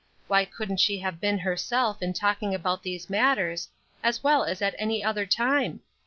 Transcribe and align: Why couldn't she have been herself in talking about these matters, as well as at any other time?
Why 0.25 0.45
couldn't 0.45 0.79
she 0.79 0.97
have 0.97 1.19
been 1.19 1.37
herself 1.37 2.01
in 2.01 2.13
talking 2.13 2.55
about 2.55 2.81
these 2.81 3.07
matters, 3.07 3.69
as 4.01 4.23
well 4.23 4.43
as 4.45 4.59
at 4.59 4.73
any 4.79 5.03
other 5.03 5.27
time? 5.27 5.81